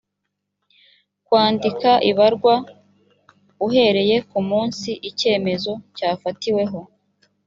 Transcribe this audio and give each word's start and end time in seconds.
kwandika 1.25 1.91
ibarwa 2.09 2.55
uhereye 3.65 4.15
ku 4.29 4.39
munsi 4.49 4.89
icyemezo 5.09 5.71
cyafatiweho 5.97 6.79